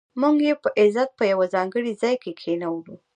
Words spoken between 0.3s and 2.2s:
یې په عزت په یو ځانګړي ځای